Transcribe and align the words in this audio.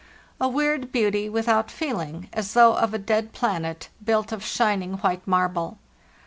A 0.39 0.47
weird 0.49 0.91
beauty, 0.91 1.29
without 1.29 1.69
feeling, 1.69 2.27
as 2.33 2.53
though 2.55 2.73
of 2.73 2.91
a 2.91 2.97
dead 2.97 3.33
planet, 3.33 3.89
built 4.03 4.31
of 4.31 4.43
shining 4.43 4.93
white 4.93 5.27
marble. 5.27 5.77